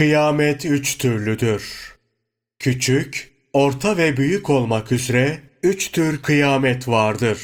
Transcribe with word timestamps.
Kıyamet 0.00 0.64
üç 0.64 0.98
türlüdür. 0.98 1.94
Küçük, 2.58 3.32
orta 3.52 3.96
ve 3.96 4.16
büyük 4.16 4.50
olmak 4.50 4.92
üzere 4.92 5.40
üç 5.62 5.90
tür 5.90 6.22
kıyamet 6.22 6.88
vardır. 6.88 7.38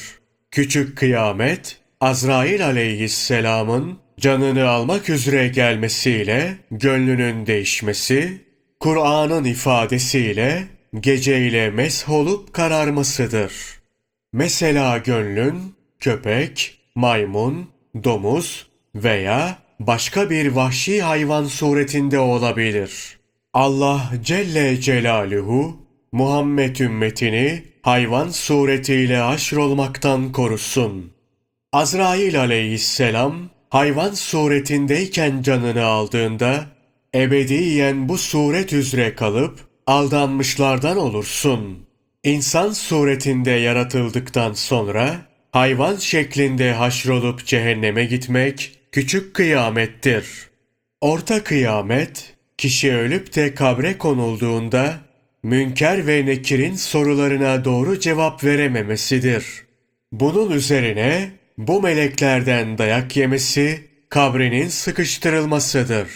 Küçük 0.51 0.97
kıyamet, 0.97 1.77
Azrail 2.01 2.65
aleyhisselamın 2.65 3.99
canını 4.19 4.69
almak 4.69 5.09
üzere 5.09 5.47
gelmesiyle 5.47 6.57
gönlünün 6.71 7.45
değişmesi, 7.45 8.41
Kur'an'ın 8.79 9.43
ifadesiyle 9.43 10.63
geceyle 10.99 11.69
mesh 11.69 12.09
olup 12.09 12.53
kararmasıdır. 12.53 13.53
Mesela 14.33 14.97
gönlün 14.97 15.75
köpek, 15.99 16.79
maymun, 16.95 17.69
domuz 18.03 18.67
veya 18.95 19.66
başka 19.79 20.29
bir 20.29 20.47
vahşi 20.47 21.01
hayvan 21.01 21.45
suretinde 21.45 22.19
olabilir. 22.19 23.17
Allah 23.53 24.11
Celle 24.23 24.81
Celaluhu 24.81 25.77
Muhammed 26.11 26.75
ümmetini 26.75 27.63
hayvan 27.81 28.29
suretiyle 28.29 29.17
haşrolmaktan 29.17 30.31
korusun. 30.31 31.11
Azrail 31.73 32.39
aleyhisselam 32.39 33.49
hayvan 33.69 34.13
suretindeyken 34.13 35.41
canını 35.41 35.85
aldığında 35.85 36.65
ebediyen 37.15 38.09
bu 38.09 38.17
suret 38.17 38.73
üzere 38.73 39.15
kalıp 39.15 39.59
aldanmışlardan 39.87 40.97
olursun. 40.97 41.87
İnsan 42.23 42.71
suretinde 42.71 43.51
yaratıldıktan 43.51 44.53
sonra 44.53 45.15
hayvan 45.51 45.95
şeklinde 45.95 46.73
haşrolup 46.73 47.45
cehenneme 47.45 48.05
gitmek 48.05 48.76
küçük 48.97 49.33
kıyamettir. 49.33 50.25
Orta 51.01 51.43
kıyamet, 51.43 52.35
kişi 52.57 52.93
ölüp 52.93 53.35
de 53.35 53.53
kabre 53.53 53.97
konulduğunda 53.97 54.93
Münker 55.43 56.07
ve 56.07 56.25
Nekir'in 56.25 56.75
sorularına 56.75 57.65
doğru 57.65 57.99
cevap 57.99 58.43
verememesidir. 58.43 59.45
Bunun 60.11 60.51
üzerine 60.51 61.31
bu 61.57 61.81
meleklerden 61.81 62.77
dayak 62.77 63.17
yemesi 63.17 63.87
kabrinin 64.09 64.67
sıkıştırılmasıdır. 64.67 66.09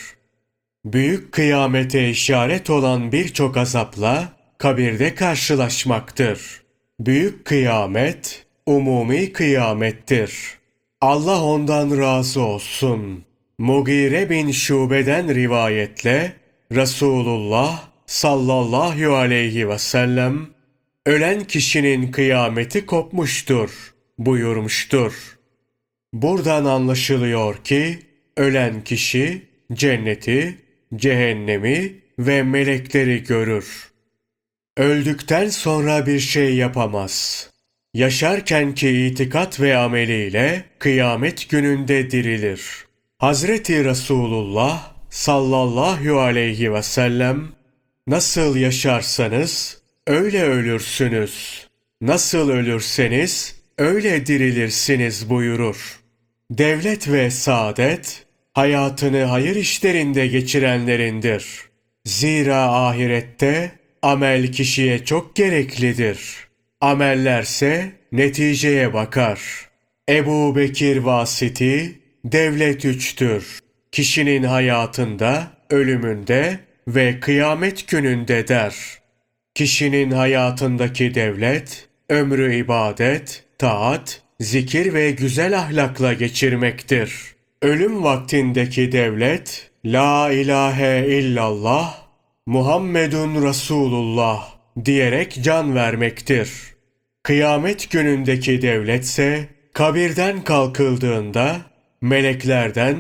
Büyük 0.86 1.32
kıyamete 1.32 2.10
işaret 2.10 2.70
olan 2.70 3.12
birçok 3.12 3.58
azapla 3.58 4.34
kabirde 4.58 5.16
karşılaşmaktır. 5.16 6.62
Büyük 7.00 7.46
kıyamet 7.46 8.46
umumi 8.66 9.34
kıyamettir. 9.34 10.61
Allah 11.02 11.44
ondan 11.44 11.98
razı 11.98 12.42
olsun. 12.42 13.26
Mugire 13.58 14.30
bin 14.30 14.52
Şube'den 14.52 15.36
rivayetle 15.36 16.34
Resulullah 16.72 17.90
sallallahu 18.06 19.16
aleyhi 19.16 19.70
ve 19.70 19.78
sellem 19.78 20.48
ölen 21.06 21.44
kişinin 21.44 22.12
kıyameti 22.12 22.86
kopmuştur 22.86 23.94
buyurmuştur. 24.18 25.40
Buradan 26.14 26.66
anlaşılıyor 26.66 27.58
ki 27.64 28.00
ölen 28.38 28.84
kişi 28.84 29.48
cenneti, 29.74 30.58
cehennemi 30.96 31.96
ve 32.20 32.44
melekleri 32.44 33.24
görür. 33.24 33.92
Öldükten 34.78 35.50
sonra 35.50 36.06
bir 36.06 36.20
şey 36.20 36.56
yapamaz. 36.56 37.51
Yaşarkenki 37.94 38.90
itikat 38.90 39.60
ve 39.60 39.78
ameliyle 39.78 40.64
kıyamet 40.80 41.50
gününde 41.50 42.12
dirilir. 42.12 42.62
Hazreti 43.18 43.86
Resulullah 43.86 44.94
sallallahu 45.10 46.20
aleyhi 46.20 46.74
ve 46.74 46.84
sellem 46.84 47.48
nasıl 48.08 48.56
yaşarsanız 48.56 49.82
öyle 50.08 50.44
ölürsünüz. 50.44 51.68
Nasıl 52.02 52.50
ölürseniz 52.50 53.56
öyle 53.78 54.26
dirilirsiniz 54.26 55.30
buyurur. 55.30 56.00
Devlet 56.52 57.08
ve 57.08 57.32
saadet 57.32 58.26
hayatını 58.54 59.24
hayır 59.24 59.56
işlerinde 59.56 60.28
geçirenlerindir. 60.28 61.46
Zira 62.06 62.64
ahirette 62.64 63.72
amel 64.02 64.52
kişiye 64.52 65.06
çok 65.06 65.36
gereklidir. 65.36 66.51
Amellerse 66.82 67.92
neticeye 68.12 68.94
bakar. 68.94 69.40
Ebu 70.10 70.56
Bekir 70.56 70.98
Vasiti, 70.98 72.00
devlet 72.26 72.86
üçtür. 72.86 73.60
Kişinin 73.92 74.44
hayatında, 74.44 75.48
ölümünde 75.70 76.60
ve 76.88 77.20
kıyamet 77.20 77.88
gününde 77.88 78.48
der. 78.48 78.76
Kişinin 79.56 80.12
hayatındaki 80.12 81.16
devlet, 81.16 81.88
ömrü 82.10 82.56
ibadet, 82.56 83.44
taat, 83.58 84.22
zikir 84.40 84.94
ve 84.94 85.12
güzel 85.12 85.60
ahlakla 85.60 86.14
geçirmektir. 86.14 87.14
Ölüm 87.62 88.04
vaktindeki 88.04 88.92
devlet, 88.92 89.72
La 89.86 90.32
ilahe 90.32 91.08
illallah, 91.08 91.98
Muhammedun 92.46 93.48
Resulullah 93.48 94.56
diyerek 94.86 95.40
can 95.44 95.76
vermektir. 95.76 96.71
Kıyamet 97.24 97.92
günündeki 97.92 98.62
devletse, 98.62 99.48
kabirden 99.74 100.44
kalkıldığında, 100.44 101.62
meleklerden, 102.02 102.98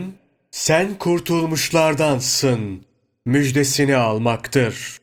sen 0.51 0.95
kurtulmuşlardansın, 0.99 2.85
müjdesini 3.25 3.95
almaktır. 3.95 4.97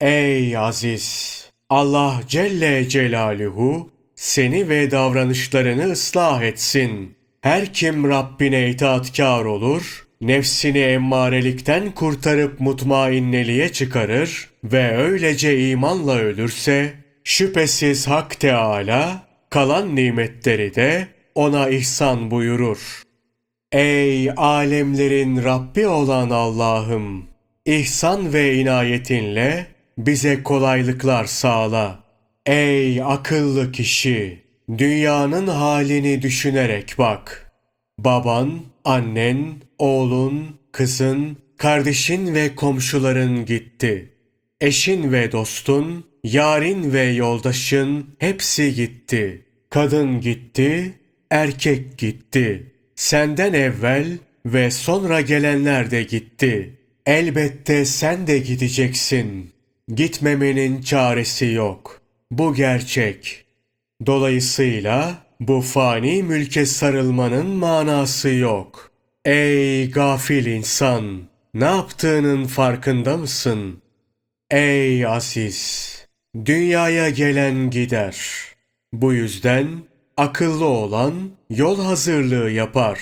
Ey 0.00 0.56
aziz! 0.56 1.34
Allah 1.70 2.20
Celle 2.28 2.88
Celaluhu 2.88 3.90
seni 4.14 4.68
ve 4.68 4.90
davranışlarını 4.90 5.92
ıslah 5.92 6.42
etsin. 6.42 7.16
Her 7.40 7.72
kim 7.72 8.08
Rabbine 8.08 8.70
itaatkar 8.70 9.44
olur, 9.44 10.06
nefsini 10.20 10.78
emmarelikten 10.78 11.90
kurtarıp 11.90 12.60
mutmainneliğe 12.60 13.72
çıkarır 13.72 14.50
ve 14.64 14.96
öylece 14.96 15.68
imanla 15.68 16.16
ölürse, 16.16 17.03
şüphesiz 17.24 18.08
Hak 18.08 18.40
Teala 18.40 19.26
kalan 19.50 19.96
nimetleri 19.96 20.74
de 20.74 21.08
ona 21.34 21.68
ihsan 21.68 22.30
buyurur. 22.30 23.02
Ey 23.72 24.30
alemlerin 24.30 25.44
Rabbi 25.44 25.86
olan 25.86 26.30
Allah'ım! 26.30 27.26
İhsan 27.66 28.32
ve 28.32 28.54
inayetinle 28.54 29.66
bize 29.98 30.42
kolaylıklar 30.42 31.24
sağla. 31.24 32.04
Ey 32.46 33.02
akıllı 33.02 33.72
kişi! 33.72 34.44
Dünyanın 34.78 35.46
halini 35.46 36.22
düşünerek 36.22 36.94
bak. 36.98 37.52
Baban, 37.98 38.60
annen, 38.84 39.46
oğlun, 39.78 40.60
kızın, 40.72 41.36
kardeşin 41.58 42.34
ve 42.34 42.54
komşuların 42.54 43.44
gitti. 43.46 44.12
Eşin 44.60 45.12
ve 45.12 45.32
dostun, 45.32 46.04
yarin 46.24 46.92
ve 46.92 47.02
yoldaşın 47.02 48.06
hepsi 48.18 48.74
gitti. 48.74 49.42
Kadın 49.70 50.20
gitti, 50.20 50.94
erkek 51.30 51.98
gitti. 51.98 52.72
Senden 52.94 53.52
evvel 53.52 54.18
ve 54.46 54.70
sonra 54.70 55.20
gelenler 55.20 55.90
de 55.90 56.02
gitti. 56.02 56.78
Elbette 57.06 57.84
sen 57.84 58.26
de 58.26 58.38
gideceksin. 58.38 59.50
Gitmemenin 59.94 60.82
çaresi 60.82 61.46
yok. 61.46 62.00
Bu 62.30 62.54
gerçek. 62.54 63.44
Dolayısıyla 64.06 65.18
bu 65.40 65.60
fani 65.60 66.22
mülke 66.22 66.66
sarılmanın 66.66 67.46
manası 67.46 68.28
yok. 68.28 68.90
Ey 69.24 69.90
gafil 69.90 70.46
insan! 70.46 71.22
Ne 71.54 71.64
yaptığının 71.64 72.44
farkında 72.44 73.16
mısın? 73.16 73.82
Ey 74.50 75.06
aziz! 75.06 75.93
Dünyaya 76.34 77.10
gelen 77.10 77.70
gider. 77.70 78.16
Bu 78.92 79.12
yüzden 79.12 79.68
akıllı 80.16 80.64
olan 80.64 81.14
yol 81.50 81.80
hazırlığı 81.84 82.50
yapar. 82.50 83.00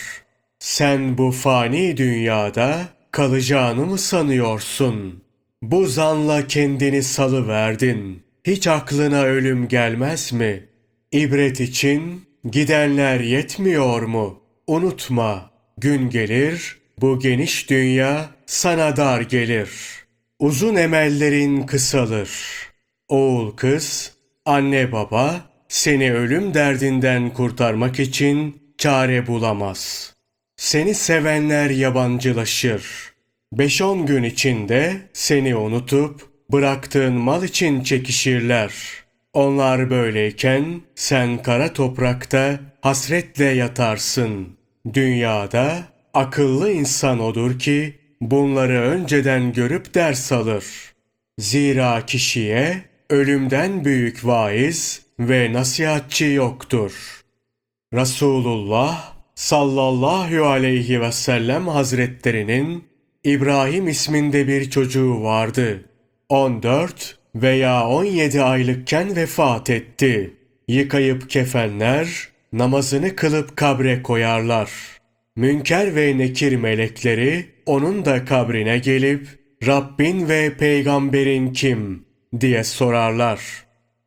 Sen 0.59 1.19
bu 1.19 1.33
fani 1.33 1.97
dünyada 1.97 2.89
kalacağını 3.11 3.87
mı 3.87 3.99
sanıyorsun? 3.99 5.23
Bu 5.63 5.87
zanla 5.87 6.47
kendini 6.47 7.03
salı 7.03 7.49
verdin. 7.49 8.23
Hiç 8.45 8.67
aklına 8.67 9.23
ölüm 9.23 9.69
gelmez 9.69 10.33
mi? 10.33 10.65
İbret 11.13 11.61
için 11.61 12.25
gidenler 12.51 13.21
yetmiyor 13.21 14.03
mu? 14.03 14.41
Unutma, 14.67 15.51
gün 15.79 16.11
gelir, 16.11 16.79
bu 17.01 17.19
geniş 17.19 17.71
dünya 17.71 18.31
sana 18.47 18.97
dar 18.97 19.21
gelir. 19.21 19.71
Uzun 20.39 20.77
emellerin 20.77 21.63
kısalır. 21.67 22.31
Oğul 23.13 23.51
kız, 23.51 24.13
anne 24.47 24.93
baba 24.93 25.41
seni 25.69 26.15
ölüm 26.15 26.55
derdinden 26.55 27.31
kurtarmak 27.31 28.01
için 28.01 28.63
çare 28.79 29.27
bulamaz. 29.27 30.13
Seni 30.57 30.95
sevenler 30.95 31.71
yabancılaşır. 31.71 33.13
Beş-on 33.53 34.07
gün 34.07 34.23
içinde 34.23 34.97
seni 35.13 35.57
unutup 35.57 36.29
bıraktığın 36.53 37.13
mal 37.13 37.43
için 37.43 37.83
çekişirler. 37.83 38.73
Onlar 39.33 39.91
böyleyken 39.91 40.81
sen 40.95 41.43
kara 41.43 41.73
toprakta 41.73 42.61
hasretle 42.81 43.45
yatarsın. 43.45 44.49
Dünyada 44.95 45.79
akıllı 46.15 46.73
insan 46.73 47.21
odur 47.21 47.59
ki 47.59 47.99
bunları 48.21 48.81
önceden 48.81 49.53
görüp 49.53 49.95
ders 49.95 50.33
alır. 50.33 50.65
Zira 51.39 52.07
kişiye 52.07 52.92
ölümden 53.13 53.85
büyük 53.85 54.27
vaiz 54.27 55.03
ve 55.21 55.53
nasihatçi 55.53 56.25
yoktur. 56.25 57.21
Resulullah 57.95 59.15
sallallahu 59.35 60.47
aleyhi 60.47 61.01
ve 61.01 61.13
sellem 61.13 61.69
hazretlerinin 61.69 62.85
İbrahim 63.25 63.89
isminde 63.89 64.49
bir 64.49 64.71
çocuğu 64.71 65.23
vardı. 65.23 65.85
14 66.29 67.19
veya 67.35 67.89
17 67.89 68.43
aylıkken 68.43 69.17
vefat 69.17 69.71
etti. 69.71 70.35
Yıkayıp 70.69 71.31
kefenler, 71.31 72.29
namazını 72.53 73.17
kılıp 73.17 73.57
kabre 73.57 74.03
koyarlar. 74.03 74.71
Münker 75.37 75.97
ve 75.97 76.19
nekir 76.19 76.57
melekleri 76.57 77.47
onun 77.67 78.05
da 78.05 78.25
kabrine 78.25 78.79
gelip 78.79 79.27
Rabbin 79.67 80.29
ve 80.29 80.57
peygamberin 80.57 81.53
kim 81.53 82.12
diye 82.41 82.65
sorarlar. 82.65 83.41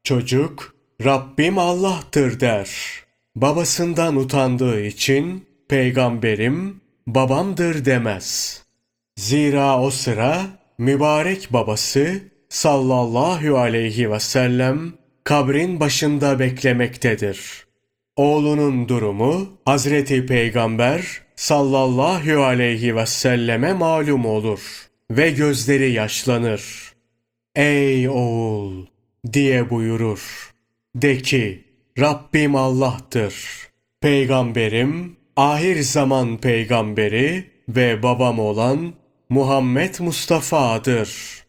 Çocuk 0.04 0.75
Rabbim 1.04 1.57
Allah'tır 1.57 2.39
der. 2.39 2.69
Babasından 3.36 4.16
utandığı 4.16 4.81
için 4.81 5.45
peygamberim 5.69 6.81
babamdır 7.07 7.86
demez. 7.86 8.62
Zira 9.18 9.81
o 9.81 9.89
sıra 9.89 10.42
mübarek 10.77 11.54
babası 11.54 12.22
sallallahu 12.50 13.57
aleyhi 13.57 14.12
ve 14.12 14.19
sellem 14.19 14.94
kabrin 15.24 15.80
başında 15.80 16.39
beklemektedir. 16.39 17.66
Oğlunun 18.16 18.89
durumu 18.89 19.48
Hazreti 19.66 20.25
Peygamber 20.25 21.22
sallallahu 21.36 22.44
aleyhi 22.44 22.95
ve 22.95 23.06
selleme 23.06 23.74
malum 23.74 24.25
olur 24.25 24.62
ve 25.12 25.31
gözleri 25.31 25.92
yaşlanır. 25.92 26.85
Ey 27.56 28.10
oğul 28.10 28.86
diye 29.34 29.69
buyurur. 29.69 30.54
De 30.96 31.18
ki 31.18 31.63
Rabbim 32.00 32.56
Allah'tır. 32.56 33.36
Peygamberim, 34.02 35.18
ahir 35.36 35.81
zaman 35.81 36.38
peygamberi 36.38 37.52
ve 37.69 38.04
babam 38.04 38.40
olan 38.40 38.94
Muhammed 39.30 39.96
Mustafa'dır. 40.00 41.44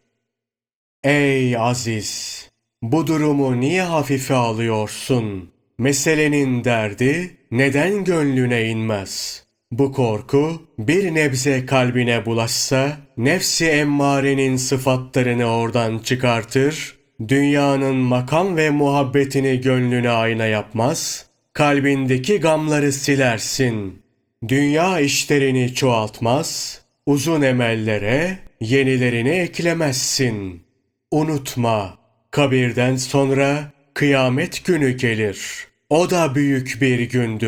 Ey 1.04 1.56
aziz! 1.56 2.50
Bu 2.82 3.06
durumu 3.06 3.60
niye 3.60 3.82
hafife 3.82 4.34
alıyorsun? 4.34 5.50
Meselenin 5.78 6.64
derdi 6.64 7.36
neden 7.50 8.04
gönlüne 8.04 8.68
inmez? 8.68 9.45
Bu 9.72 9.92
korku 9.92 10.62
bir 10.78 11.14
nebze 11.14 11.66
kalbine 11.66 12.26
bulaşsa, 12.26 12.96
nefsi 13.16 13.66
emmarenin 13.66 14.56
sıfatlarını 14.56 15.44
oradan 15.44 15.98
çıkartır, 15.98 16.96
dünyanın 17.28 17.96
makam 17.96 18.56
ve 18.56 18.70
muhabbetini 18.70 19.60
gönlüne 19.60 20.10
ayna 20.10 20.46
yapmaz, 20.46 21.26
kalbindeki 21.52 22.40
gamları 22.40 22.92
silersin. 22.92 24.02
Dünya 24.48 25.00
işlerini 25.00 25.74
çoğaltmaz, 25.74 26.80
uzun 27.06 27.42
emellere 27.42 28.38
yenilerini 28.60 29.30
eklemezsin. 29.30 30.62
Unutma, 31.10 31.98
kabirden 32.30 32.96
sonra 32.96 33.72
kıyamet 33.94 34.64
günü 34.64 34.90
gelir. 34.96 35.66
O 35.90 36.10
da 36.10 36.34
büyük 36.34 36.78
bir 36.80 37.00
gündür. 37.00 37.36